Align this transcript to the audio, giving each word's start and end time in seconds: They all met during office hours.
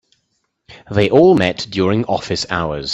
They 0.89 1.11
all 1.11 1.35
met 1.35 1.67
during 1.69 2.05
office 2.05 2.47
hours. 2.49 2.89